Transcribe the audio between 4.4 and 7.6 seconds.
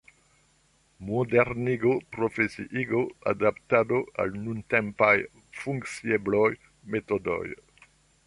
nuntempaj funkciebloj, metodoj.